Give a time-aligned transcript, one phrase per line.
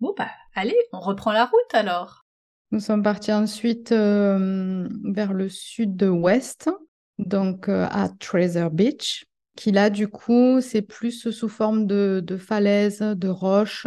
[0.00, 2.24] Bon, bah, allez, on reprend la route alors.
[2.72, 6.70] Nous sommes partis ensuite euh, vers le sud-ouest,
[7.18, 9.26] donc euh, à Treasure Beach,
[9.56, 13.86] qui là, du coup, c'est plus sous forme de, de falaises, de roches.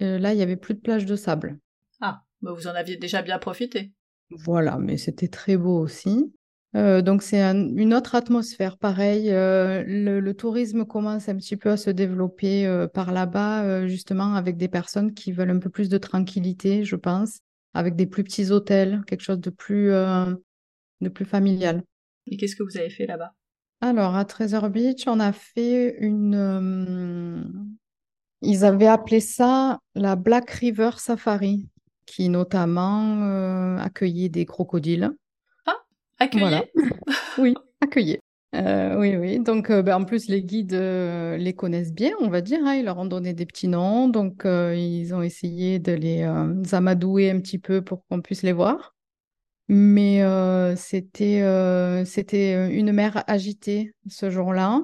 [0.00, 1.58] Là, il n'y avait plus de plage de sable.
[2.00, 3.92] Ah, bah vous en aviez déjà bien profité.
[4.30, 6.32] Voilà, mais c'était très beau aussi.
[6.76, 9.30] Euh, donc c'est un- une autre atmosphère, pareil.
[9.30, 14.34] euh, le, le tourisme commence un petit peu à se développer euh, par là-bas, justement
[14.34, 17.40] avec des personnes qui veulent un peu plus de tranquillité, je pense,
[17.74, 21.82] avec des plus petits hôtels, quelque chose de plus, de plus familial.
[22.28, 23.32] Et qu'est-ce que vous avez fait là-bas?
[23.80, 27.66] Alors à Treasure Beach, on a fait une...
[28.42, 31.68] ils avaient appelé ça la Black River Safari,
[32.06, 35.10] qui notamment accueillait des crocodiles.
[36.20, 36.64] Accueillir Voilà.
[37.38, 38.18] Oui, accueillir.
[38.54, 39.38] Euh, oui, oui.
[39.40, 42.58] Donc, euh, ben, en plus, les guides euh, les connaissent bien, on va dire.
[42.64, 42.74] hein.
[42.74, 44.08] Ils leur ont donné des petits noms.
[44.08, 46.24] Donc, ils ont essayé de les
[46.74, 48.94] amadouer un petit peu pour qu'on puisse les voir.
[49.68, 50.20] Mais
[50.76, 51.42] c'était
[52.04, 54.82] c'était une mer agitée ce jour-là.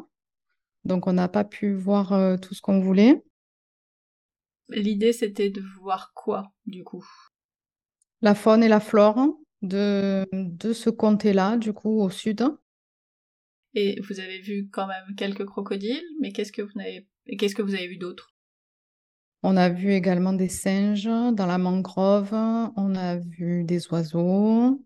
[0.84, 3.20] Donc, on n'a pas pu voir tout ce qu'on voulait.
[4.68, 7.04] L'idée, c'était de voir quoi, du coup?
[8.22, 9.36] La faune et la flore
[9.66, 12.42] de, de ce comté-là, du coup, au sud.
[13.74, 17.06] Et vous avez vu quand même quelques crocodiles, mais qu'est-ce que vous avez,
[17.38, 18.34] qu'est-ce que vous avez vu d'autre?
[19.42, 24.82] On a vu également des singes dans la mangrove, on a vu des oiseaux.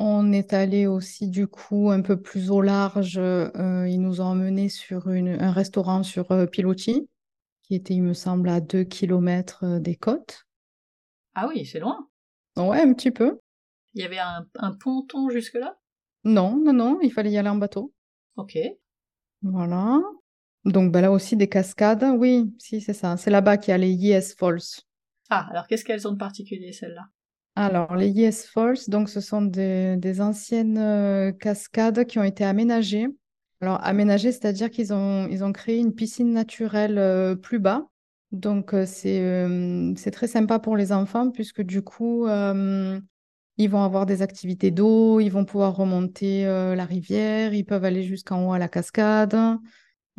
[0.00, 3.18] On est allé aussi du coup un peu plus au large.
[3.18, 7.08] euh, ils nous ont emmenés sur une- un restaurant sur euh, Piloti,
[7.64, 10.46] qui était, il me semble, à 2 km des côtes.
[11.34, 12.08] Ah oui, c'est loin.
[12.58, 13.38] Ouais, un petit peu.
[13.96, 15.78] Il y avait un, un ponton jusque-là?
[16.22, 17.94] Non, non, non, il fallait y aller en bateau.
[18.36, 18.58] Ok.
[19.40, 20.00] Voilà.
[20.66, 22.04] Donc ben là aussi des cascades.
[22.18, 23.16] Oui, si, c'est ça.
[23.16, 24.82] C'est là-bas qu'il y a les Yes Falls.
[25.30, 27.06] Ah, alors qu'est-ce qu'elles ont de particulier, celles-là?
[27.54, 32.44] Alors, les Yes Falls, donc ce sont des, des anciennes euh, cascades qui ont été
[32.44, 33.06] aménagées.
[33.62, 37.88] Alors, aménagées, c'est-à-dire qu'ils ont, ils ont créé une piscine naturelle euh, plus bas.
[38.30, 39.46] Donc, euh, c'est
[39.96, 42.26] c'est très sympa pour les enfants puisque du coup,
[43.58, 47.84] ils vont avoir des activités d'eau, ils vont pouvoir remonter euh, la rivière, ils peuvent
[47.84, 49.36] aller jusqu'en haut à la cascade.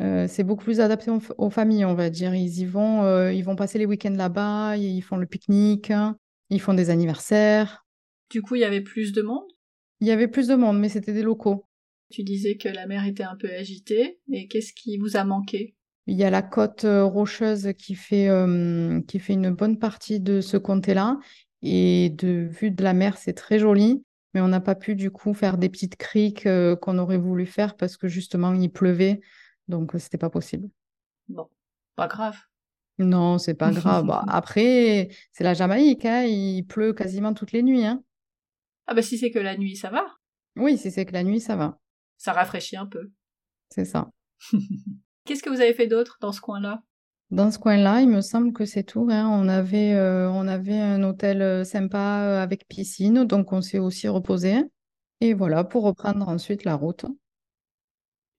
[0.00, 2.34] Euh, c'est beaucoup plus adapté aux, aux familles, on va dire.
[2.34, 5.92] Ils y vont, euh, ils vont passer les week-ends là-bas, ils font le pique-nique.
[6.50, 7.84] Ils font des anniversaires.
[8.30, 9.44] Du coup, il y avait plus de monde?
[10.00, 11.66] Il y avait plus de monde, mais c'était des locaux.
[12.10, 15.74] Tu disais que la mer était un peu agitée, et qu'est-ce qui vous a manqué?
[16.06, 20.40] Il y a la côte rocheuse qui fait, euh, qui fait une bonne partie de
[20.40, 21.18] ce comté-là.
[21.62, 24.04] Et de vue de la mer, c'est très joli.
[24.34, 27.46] Mais on n'a pas pu du coup faire des petites criques euh, qu'on aurait voulu
[27.46, 29.20] faire parce que justement il pleuvait.
[29.68, 30.68] Donc euh, c'était pas possible.
[31.28, 31.48] Bon,
[31.96, 32.36] pas grave.
[32.98, 34.06] Non, c'est pas grave.
[34.06, 38.02] Bah, après, c'est la Jamaïque, hein, Il pleut quasiment toutes les nuits, hein.
[38.86, 40.06] Ah bah si c'est que la nuit, ça va.
[40.56, 41.78] Oui, si c'est que la nuit, ça va.
[42.16, 43.10] Ça rafraîchit un peu.
[43.70, 44.10] C'est ça.
[45.24, 46.82] Qu'est-ce que vous avez fait d'autre dans ce coin-là?
[47.30, 49.06] Dans ce coin-là, il me semble que c'est tout.
[49.10, 49.28] hein.
[49.30, 53.78] On avait, euh, on avait un hôtel euh, sympa euh, avec piscine, donc on s'est
[53.78, 54.62] aussi reposé.
[55.20, 57.04] Et voilà, pour reprendre ensuite la route.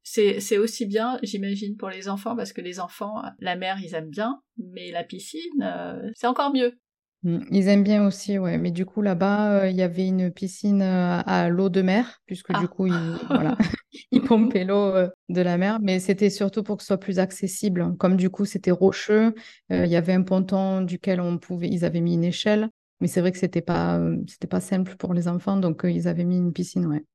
[0.01, 4.09] C'est aussi bien, j'imagine, pour les enfants, parce que les enfants, la mer, ils aiment
[4.09, 5.71] bien, mais la piscine,
[6.15, 6.79] c'est encore mieux.
[7.23, 8.57] Mm, Ils aiment bien aussi, ouais.
[8.57, 12.21] Mais du coup, là-bas, euh, il y avait une piscine euh, à l'eau de mer,
[12.25, 12.59] puisque Ah.
[12.61, 12.93] du coup, ils,
[13.29, 13.57] voilà,
[14.11, 15.79] ils pompaient l'eau euh, de la mer.
[15.81, 17.95] Mais c'était surtout pour que ce soit plus accessible.
[17.97, 19.33] Comme du coup, c'était rocheux,
[19.71, 22.69] euh, il y avait un ponton duquel on pouvait, ils avaient mis une échelle.
[23.01, 26.25] Mais c'est vrai que c'était pas, c'était pas simple pour les enfants, donc ils avaient
[26.25, 27.05] mis une piscine, ouais.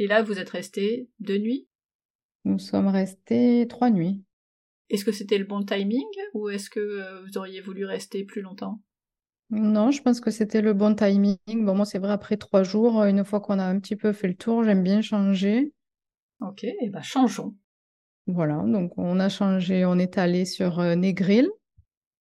[0.00, 1.68] Et là, vous êtes restés deux nuits?
[2.44, 4.20] Nous sommes restés trois nuits.
[4.90, 6.02] Est-ce que c'était le bon timing,
[6.34, 8.80] ou est-ce que vous auriez voulu rester plus longtemps?
[9.52, 11.36] Non, je pense que c'était le bon timing.
[11.46, 14.12] Bon, moi, c'est vrai, après trois jours, euh, une fois qu'on a un petit peu
[14.12, 15.72] fait le tour, j'aime bien changer.
[16.40, 17.54] Ok, et ben changeons.
[18.26, 21.50] Voilà, donc on a changé, on est allé sur euh, Negril.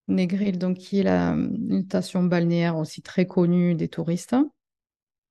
[0.09, 4.35] Negril, donc, qui est la, une station balnéaire aussi très connue des touristes.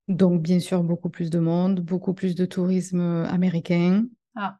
[0.08, 4.06] Donc, bien sûr, beaucoup plus de monde, beaucoup plus de tourisme euh, américain.
[4.34, 4.58] Ah,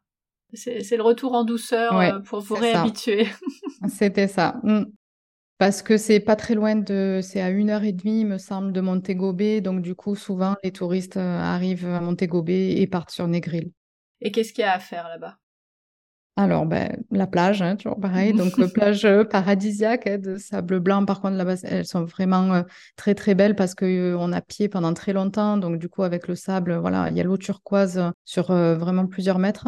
[0.53, 3.25] c'est le retour en douceur Ouais, euh, pour vous réhabituer.
[3.89, 4.61] C'était ça.
[5.61, 8.39] Parce que c'est pas très loin de, c'est à une heure et demie, il me
[8.39, 9.61] semble, de Montego Bay.
[9.61, 13.69] Donc, du coup, souvent, les touristes euh, arrivent à Montego Bay et partent sur Negril.
[14.21, 15.37] Et qu'est-ce qu'il y a à faire là-bas?
[16.35, 18.33] Alors, ben, la plage, hein, toujours pareil.
[18.33, 21.05] Donc, plage euh, paradisiaque hein, de sable blanc.
[21.05, 22.63] Par contre, là-bas, elles sont vraiment euh,
[22.95, 25.57] très, très belles parce que euh, on a pied pendant très longtemps.
[25.57, 29.05] Donc, du coup, avec le sable, voilà, il y a l'eau turquoise sur euh, vraiment
[29.05, 29.67] plusieurs mètres.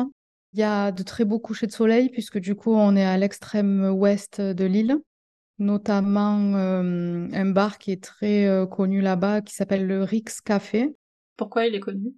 [0.54, 3.16] Il y a de très beaux couchers de soleil puisque, du coup, on est à
[3.16, 4.98] l'extrême ouest de l'île.
[5.60, 10.96] Notamment euh, un bar qui est très euh, connu là-bas qui s'appelle le Rix Café.
[11.38, 12.14] Pourquoi il est connu?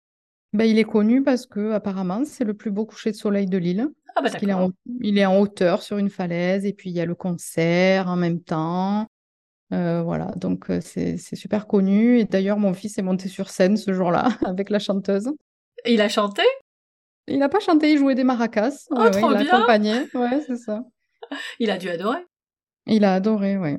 [0.53, 3.57] Ben, il est connu parce que apparemment c'est le plus beau coucher de soleil de
[3.57, 3.89] l'île.
[4.09, 4.71] Ah bah Parce qu'il est en,
[5.01, 8.15] il est en hauteur sur une falaise et puis il y a le concert en
[8.15, 9.07] même temps.
[9.73, 12.19] Euh, voilà, donc c'est super connu.
[12.19, 15.29] Et d'ailleurs, mon fils est monté sur scène ce jour-là avec la chanteuse.
[15.85, 16.43] Il a chanté?
[17.27, 18.85] Il n'a pas chanté, il jouait des maracas.
[18.91, 19.93] Oh, Ouais, ouais, trop il accompagné.
[20.13, 20.83] Ouais, c'est ça.
[21.59, 22.19] Il a dû adorer.
[22.87, 23.77] Il a adoré, ouais.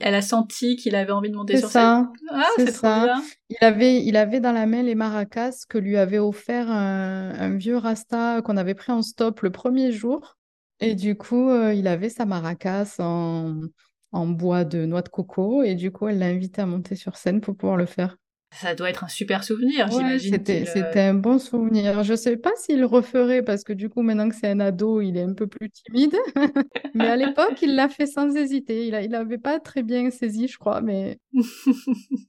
[0.00, 1.82] Elle a senti qu'il avait envie de monter sur scène.
[1.82, 3.04] ça, Ah, c'est ça.
[3.04, 3.24] bien.
[3.48, 7.56] Il avait, il avait dans la main les maracas que lui avait offert un, un
[7.56, 10.36] vieux Rasta qu'on avait pris en stop le premier jour.
[10.80, 13.60] Et du coup, euh, il avait sa maracas en,
[14.12, 15.62] en bois de noix de coco.
[15.62, 18.16] Et du coup, elle l'a invité à monter sur scène pour pouvoir le faire.
[18.60, 22.04] Ça doit être un super souvenir, Ouais, j'imagine c'était, euh, c'était un bon souvenir.
[22.04, 25.00] Je ne sais pas s'il referait parce que du coup, maintenant que c'est un ado,
[25.00, 26.16] il est un peu plus timide.
[26.94, 28.86] Mais à l'époque, il l'a fait sans hésiter.
[28.86, 30.80] Il a, il pas très bien saisi, je crois.
[30.80, 31.18] Mais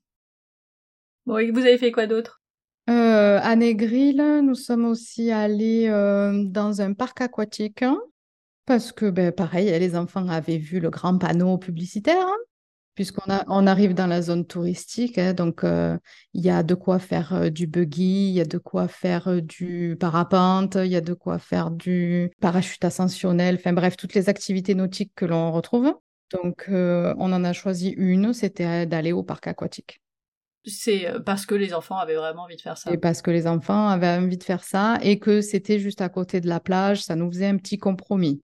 [1.26, 2.42] Bon, et vous avez fait quoi d'autre?
[2.90, 8.00] Euh, à Négril, nous sommes aussi allés euh, dans un parc aquatique hein,
[8.66, 12.28] parce que, ben, pareil, les enfants avaient vu le grand panneau publicitaire.
[12.28, 12.38] hein,
[12.96, 15.98] Puisqu'on a, on arrive dans la zone touristique, hein, donc euh,
[16.34, 19.28] il y a de quoi faire euh, du buggy, il y a de quoi faire
[19.28, 24.14] euh, du parapente, il y a de quoi faire du parachute ascensionnel, enfin bref, toutes
[24.14, 25.94] les activités nautiques que l'on retrouve.
[26.32, 30.02] Donc on en a choisi une, c'était d'aller au parc aquatique.
[30.66, 32.92] C'est parce que les enfants avaient vraiment envie de faire ça.
[32.92, 36.10] Et parce que les enfants avaient envie de faire ça et que c'était juste à
[36.10, 38.42] côté de la plage, ça nous faisait un petit compromis.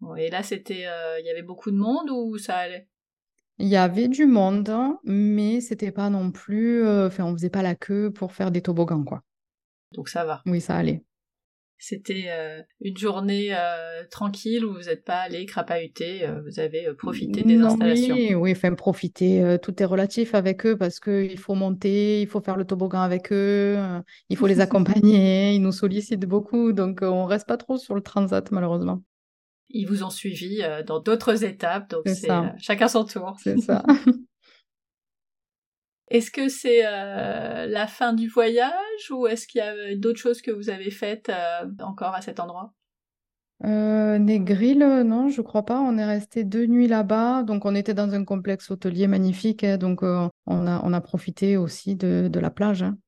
[0.00, 0.86] Bon, et là, c'était,
[1.20, 2.88] il y avait beaucoup de monde ou ça allait?
[3.60, 4.72] Il y avait du monde,
[5.04, 8.62] mais c'était pas non plus, euh, enfin, on faisait pas la queue pour faire des
[8.62, 9.22] toboggans, quoi.
[9.92, 10.42] Donc ça va.
[10.46, 11.02] Oui, ça allait.
[11.82, 16.92] C'était euh, une journée euh, tranquille où vous n'êtes pas allé crapahuter, euh, vous avez
[16.92, 18.14] profité des Non, installations.
[18.14, 22.42] oui, oui, enfin, profiter, tout est relatif avec eux parce qu'il faut monter, il faut
[22.42, 23.78] faire le toboggan avec eux,
[24.28, 28.02] il faut les accompagner, ils nous sollicitent beaucoup, donc on reste pas trop sur le
[28.02, 29.02] transat, malheureusement.
[29.72, 33.36] Ils vous ont suivi euh, dans d'autres étapes, donc C'est euh, chacun son tour.
[33.42, 33.82] C'est ça.
[36.10, 40.42] Est-ce que c'est euh, la fin du voyage ou est-ce qu'il y a d'autres choses
[40.42, 41.30] que vous avez faites
[41.80, 42.72] encore à cet endroit?
[43.64, 45.78] Euh, Négril, euh, non, je crois pas.
[45.78, 47.44] On est resté deux nuits là-bas.
[47.44, 49.62] Donc, on était dans un complexe hôtelier magnifique.
[49.62, 52.82] hein, donc, on a, on a profité aussi de, de la plage.
[52.82, 52.98] hein.